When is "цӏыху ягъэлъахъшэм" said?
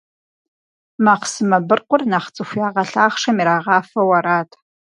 2.35-3.37